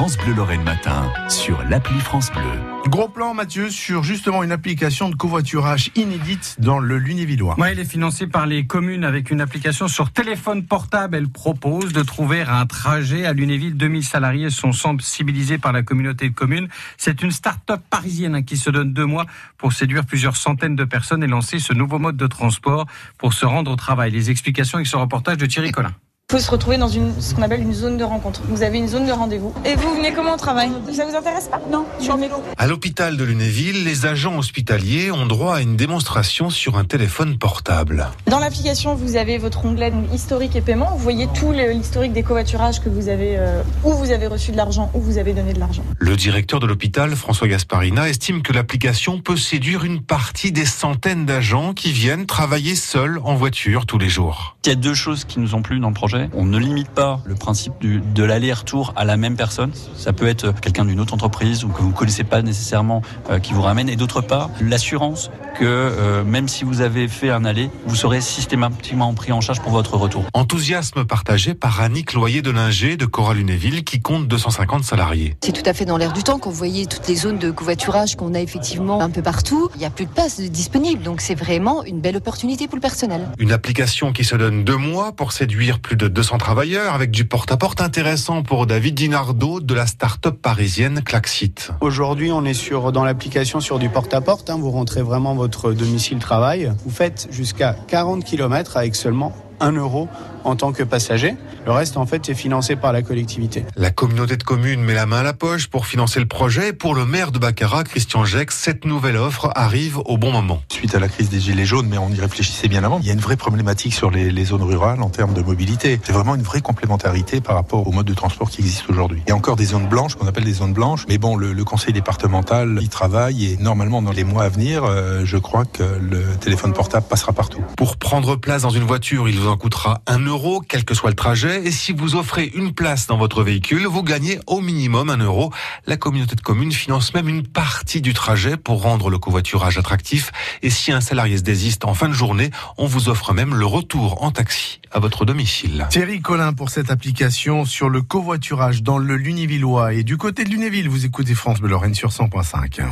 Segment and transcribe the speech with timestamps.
[0.00, 2.40] France Bleu Lorraine Matin sur l'appli France Bleu.
[2.86, 7.54] Gros plan, Mathieu, sur justement une application de covoiturage inédite dans le Lunévillois.
[7.60, 11.18] Ouais, elle est financée par les communes avec une application sur téléphone portable.
[11.18, 13.76] Elle propose de trouver un trajet à Lunéville.
[13.76, 16.68] 2000 salariés sont sensibilisés par la communauté de communes.
[16.96, 19.26] C'est une start-up parisienne hein, qui se donne deux mois
[19.58, 22.86] pour séduire plusieurs centaines de personnes et lancer ce nouveau mode de transport
[23.18, 24.12] pour se rendre au travail.
[24.12, 25.92] Les explications avec ce reportage de Thierry Collin.
[26.30, 28.42] Il faut se retrouver dans une, ce qu'on appelle une zone de rencontre.
[28.44, 29.52] Vous avez une zone de rendez-vous.
[29.64, 30.70] Et vous venez comment au travail?
[30.92, 31.60] Ça vous intéresse pas?
[31.72, 32.36] Non, je suis en vélo.
[32.56, 37.36] À l'hôpital de Lunéville, les agents hospitaliers ont droit à une démonstration sur un téléphone
[37.36, 38.06] portable.
[38.28, 40.92] Dans l'application, vous avez votre onglet donc, historique et paiement.
[40.92, 44.56] Vous voyez tout l'historique des covoiturages que vous avez, euh, où vous avez reçu de
[44.56, 45.82] l'argent, où vous avez donné de l'argent.
[45.98, 51.26] Le directeur de l'hôpital, François Gasparina, estime que l'application peut séduire une partie des centaines
[51.26, 54.56] d'agents qui viennent travailler seuls en voiture tous les jours.
[54.64, 56.19] Il y a deux choses qui nous ont plu dans le projet.
[56.34, 59.70] On ne limite pas le principe du, de l'aller-retour à la même personne.
[59.96, 63.38] Ça peut être quelqu'un d'une autre entreprise ou que vous ne connaissez pas nécessairement euh,
[63.38, 63.88] qui vous ramène.
[63.88, 68.20] Et d'autre part, l'assurance que euh, même si vous avez fait un aller, vous serez
[68.20, 70.24] systématiquement pris en charge pour votre retour.
[70.34, 75.36] Enthousiasme partagé par Annick Loyer de Linger de Coral Lunéville qui compte 250 salariés.
[75.42, 77.50] C'est tout à fait dans l'air du temps quand vous voyez toutes les zones de
[77.50, 79.70] covoiturage qu'on a effectivement un peu partout.
[79.74, 81.02] Il n'y a plus de places disponibles.
[81.02, 83.28] Donc c'est vraiment une belle opportunité pour le personnel.
[83.38, 87.24] Une application qui se donne deux mois pour séduire plus de 200 travailleurs avec du
[87.24, 91.70] porte-à-porte intéressant pour David Dinardo de la start-up parisienne Klaxit.
[91.80, 94.50] Aujourd'hui, on est sur, dans l'application sur du porte-à-porte.
[94.50, 96.72] Hein, vous rentrez vraiment votre domicile travail.
[96.84, 100.08] Vous faites jusqu'à 40 km avec seulement 1 euro
[100.44, 101.36] en tant que passager.
[101.66, 103.64] Le reste, en fait, est financé par la collectivité.
[103.76, 106.68] La communauté de communes met la main à la poche pour financer le projet.
[106.68, 110.62] Et pour le maire de Baccarat, Christian Jex, cette nouvelle offre arrive au bon moment.
[110.70, 113.10] Suite à la crise des Gilets jaunes, mais on y réfléchissait bien avant, il y
[113.10, 116.00] a une vraie problématique sur les, les zones rurales en termes de mobilité.
[116.02, 119.22] C'est vraiment une vraie complémentarité par rapport au mode de transport qui existe aujourd'hui.
[119.26, 121.52] Il y a encore des zones blanches, qu'on appelle des zones blanches, mais bon, le,
[121.52, 125.64] le, conseil départemental y travaille et normalement, dans les mois à venir, euh, je crois
[125.64, 127.62] que le téléphone portable passera partout.
[127.76, 131.10] Pour prendre place dans une voiture, il vous en coûtera un euro, quel que soit
[131.10, 131.66] le trajet.
[131.66, 135.52] Et si vous offrez une place dans votre véhicule, vous gagnez au minimum un euro.
[135.86, 140.30] La communauté de communes finance même une partie du trajet pour rendre le covoiturage attractif.
[140.62, 143.66] Et si un salarié se désiste en fin de journée, on vous offre même le
[143.66, 145.86] retour en taxi à votre domicile.
[145.90, 149.94] Thierry Collin pour cette application sur le covoiturage dans le Lunévillois.
[149.94, 152.82] Et du côté de Lunéville, vous écoutez France Bleu Lorraine sur 100.5.